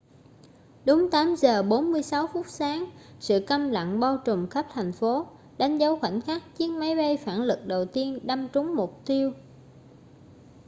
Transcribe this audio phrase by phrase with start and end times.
[0.85, 5.27] đúng 8 giờ 46 phút sáng sự câm lặng bao trùm khắp thành phố
[5.57, 9.31] đánh dấu khoảnh khắc chiếc máy bay phản lực đầu tiên đâm trúng mục tiêu